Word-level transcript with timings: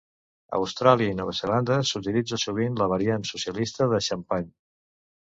A 0.51 0.59
Austràlia 0.59 1.09
i 1.15 1.17
Nova 1.17 1.33
Zelanda, 1.39 1.75
s'utilitza 1.89 2.39
sovint 2.43 2.79
la 2.79 2.87
variant 2.93 3.27
"socialista 3.33 3.87
de 3.93 4.01
xampany". 4.07 4.49